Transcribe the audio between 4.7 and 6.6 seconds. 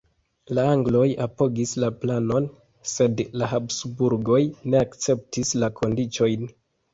ne akceptis la kondiĉojn.